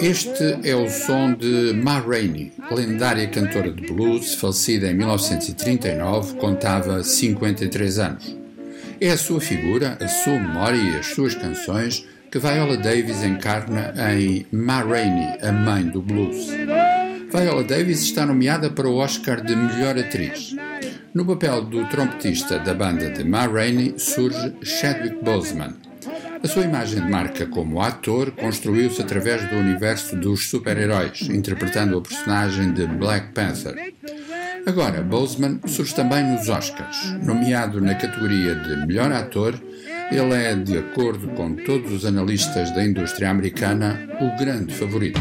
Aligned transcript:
Este 0.00 0.58
é 0.62 0.74
o 0.74 0.88
som 0.88 1.34
de 1.34 1.72
Ma 1.74 1.98
Rainey, 1.98 2.52
lendária 2.70 3.26
cantora 3.28 3.70
de 3.72 3.86
blues, 3.92 4.34
falecida 4.34 4.90
em 4.90 4.94
1939, 4.94 6.36
contava 6.36 7.02
53 7.02 7.98
anos. 7.98 8.36
É 9.00 9.10
a 9.10 9.18
sua 9.18 9.40
figura, 9.40 9.98
a 10.00 10.08
sua 10.08 10.38
memória 10.38 10.78
e 10.78 10.96
as 10.96 11.06
suas 11.06 11.34
canções 11.34 12.06
que 12.30 12.38
Viola 12.38 12.76
Davis 12.76 13.22
encarna 13.22 13.94
em 14.12 14.46
Ma 14.52 14.82
Rainey, 14.82 15.38
a 15.42 15.50
mãe 15.50 15.84
do 15.84 16.02
blues. 16.02 16.48
Viola 17.32 17.64
Davis 17.64 18.02
está 18.02 18.26
nomeada 18.26 18.68
para 18.70 18.88
o 18.88 18.96
Oscar 18.96 19.40
de 19.40 19.56
Melhor 19.56 19.98
Atriz. 19.98 20.54
No 21.14 21.24
papel 21.24 21.62
do 21.62 21.86
trompetista 21.86 22.58
da 22.58 22.74
banda 22.74 23.10
de 23.10 23.24
Ma 23.24 23.46
Rainey 23.46 23.94
surge 23.98 24.54
Chadwick 24.62 25.24
Boseman. 25.24 25.74
A 26.42 26.46
sua 26.46 26.64
imagem 26.64 27.02
de 27.02 27.10
marca 27.10 27.46
como 27.46 27.80
ator 27.80 28.30
construiu-se 28.32 29.00
através 29.00 29.48
do 29.48 29.56
universo 29.56 30.14
dos 30.14 30.48
super-heróis, 30.48 31.22
interpretando 31.22 31.98
o 31.98 32.02
personagem 32.02 32.72
de 32.72 32.86
Black 32.86 33.32
Panther. 33.32 33.94
Agora, 34.66 35.02
Boseman 35.02 35.60
surge 35.66 35.94
também 35.94 36.24
nos 36.24 36.48
Oscars. 36.48 37.12
Nomeado 37.22 37.80
na 37.80 37.94
categoria 37.94 38.54
de 38.54 38.86
melhor 38.86 39.10
ator, 39.10 39.58
ele 40.10 40.34
é, 40.34 40.54
de 40.54 40.78
acordo 40.78 41.28
com 41.28 41.54
todos 41.54 41.92
os 41.92 42.04
analistas 42.04 42.70
da 42.74 42.84
indústria 42.84 43.30
americana, 43.30 44.08
o 44.20 44.36
grande 44.38 44.74
favorito. 44.74 45.20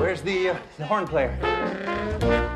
Where's 0.00 0.22
the, 0.22 0.50
uh, 0.50 0.56
the 0.78 0.84
horn 0.84 1.06
player? 1.06 1.36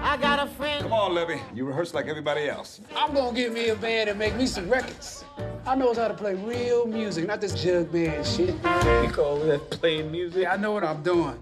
I 0.03 0.17
got 0.21 0.39
a 0.39 0.47
friend. 0.47 0.83
Come 0.83 0.93
on, 0.93 1.15
Levy. 1.15 1.41
You 1.55 1.65
rehearse 1.67 1.93
like 1.93 2.07
everybody 2.07 2.49
else. 2.49 2.81
I'm 2.95 3.15
gonna 3.15 3.35
get 3.35 3.53
me 3.53 3.71
a 3.71 3.75
band 3.75 4.11
and 4.11 4.19
make 4.19 4.37
me 4.37 4.47
some 4.47 4.69
records. 4.69 5.25
I 5.67 5.75
know 5.75 5.93
how 5.93 6.09
to 6.09 6.15
play 6.15 6.35
real 6.35 6.87
music, 6.87 7.27
not 7.27 7.41
this 7.41 7.55
jug 7.55 7.91
band 7.91 8.25
shit. 8.25 8.55
You 9.03 9.11
call 9.11 9.41
that 9.41 9.71
playing 9.71 10.11
music? 10.13 10.47
I 10.47 10.57
know 10.57 10.73
what 10.73 10.85
I'm 10.85 11.03
doing. 11.03 11.37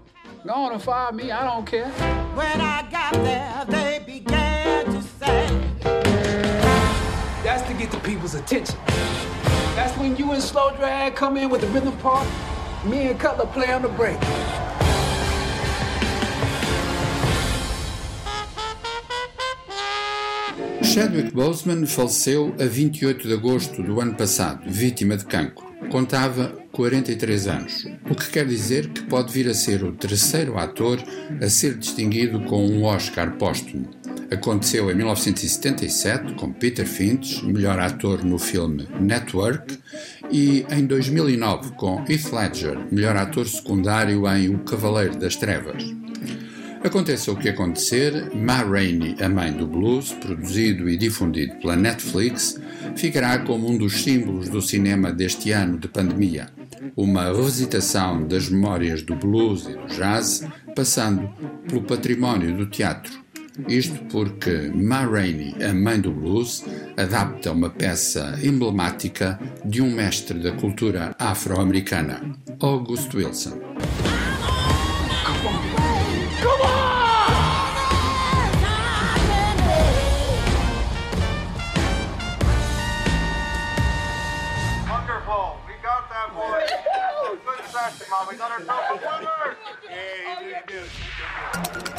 Go 0.45 0.53
on 0.53 0.71
and 0.71 0.81
fire 0.81 1.11
me, 1.11 1.29
I 1.29 1.43
don't 1.43 1.65
care. 1.65 1.89
When 2.35 2.61
I 2.61 2.81
got 2.89 3.13
there, 3.13 3.65
they 3.67 3.86
attention. 8.37 8.77
That's 9.75 9.95
when 9.97 10.15
you 10.17 10.31
and 10.31 10.41
Slow 10.41 10.75
Drag 10.75 11.15
come 11.15 11.37
in 11.37 11.49
with 11.49 11.61
the 11.61 11.67
rhythm 11.67 11.97
part. 11.97 12.27
Me 12.85 13.07
and 13.07 13.19
Cutler 13.19 13.47
play 13.47 13.71
on 13.71 13.81
the 13.81 13.89
break. 13.89 14.17
Chadwick 20.83 21.31
Boseman 21.31 21.85
faleceu 21.85 22.55
a 22.59 22.65
28 22.65 23.27
de 23.27 23.33
agosto 23.33 23.83
do 23.83 24.01
ano 24.01 24.15
passado, 24.15 24.61
vítima 24.65 25.15
de 25.15 25.25
cancro. 25.25 25.67
Contava 25.91 26.57
43 26.71 27.47
anos, 27.47 27.85
o 28.09 28.15
que 28.15 28.31
quer 28.31 28.47
dizer 28.47 28.89
que 28.89 29.03
pode 29.03 29.31
vir 29.31 29.47
a 29.47 29.53
ser 29.53 29.83
o 29.83 29.91
terceiro 29.91 30.57
ator 30.57 30.97
a 31.39 31.49
ser 31.49 31.75
distinguido 31.75 32.39
com 32.41 32.65
um 32.65 32.83
Oscar 32.83 33.31
póstumo. 33.37 33.96
Aconteceu 34.29 34.91
em 34.91 34.95
1977 34.95 36.33
com 36.33 36.51
Peter 36.51 36.85
Finch, 36.85 37.45
melhor 37.45 37.79
ator 37.79 38.25
no 38.25 38.37
filme 38.37 38.87
Network, 38.99 39.79
e 40.29 40.65
em 40.69 40.85
2009 40.85 41.71
com 41.71 42.03
Heath 42.07 42.33
Ledger, 42.33 42.77
melhor 42.91 43.15
ator 43.15 43.47
secundário 43.47 44.27
em 44.27 44.53
O 44.53 44.59
Cavaleiro 44.59 45.17
das 45.17 45.37
Trevas. 45.37 45.83
Aconteça 46.83 47.31
o 47.31 47.35
que 47.35 47.49
acontecer, 47.49 48.35
Ma 48.35 48.57
Rainey, 48.57 49.15
a 49.19 49.27
mãe 49.27 49.51
do 49.51 49.65
blues, 49.65 50.11
produzido 50.13 50.89
e 50.89 50.95
difundido 50.95 51.55
pela 51.55 51.75
Netflix, 51.75 52.59
ficará 52.95 53.39
como 53.39 53.69
um 53.69 53.77
dos 53.77 54.03
símbolos 54.03 54.47
do 54.49 54.61
cinema 54.61 55.11
deste 55.11 55.51
ano 55.51 55.77
de 55.77 55.87
pandemia. 55.87 56.47
Uma 56.95 57.31
revisitação 57.31 58.27
das 58.27 58.49
memórias 58.49 59.01
do 59.01 59.15
blues 59.15 59.67
e 59.67 59.73
do 59.73 59.87
jazz, 59.87 60.45
passando 60.75 61.29
pelo 61.67 61.81
património 61.81 62.55
do 62.55 62.65
teatro. 62.67 63.26
Isto 63.67 63.99
porque 64.11 64.71
Ma 64.73 65.05
Rainey, 65.05 65.55
a 65.63 65.73
mãe 65.73 65.99
do 65.99 66.11
blues, 66.11 66.63
adapta 66.95 67.51
uma 67.51 67.69
peça 67.69 68.37
emblemática 68.43 69.39
de 69.65 69.81
um 69.81 69.91
mestre 69.91 70.39
da 70.39 70.51
cultura 70.51 71.15
afro-americana, 71.17 72.21
August 72.59 73.13
Wilson. 73.15 73.59
Mom. 88.09 88.27
We 88.29 88.37
got 88.37 88.51
our 88.51 88.61
top 88.61 88.91
winner. 88.91 89.57
Yeah, 89.89 90.41
you 90.41 90.55
do. 90.67 91.96